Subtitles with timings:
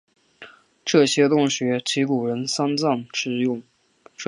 [0.83, 3.61] 这些洞穴即古人丧葬之用。